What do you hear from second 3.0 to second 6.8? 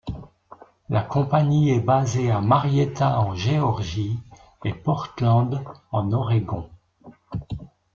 en Géorgie et Portland en Oregon.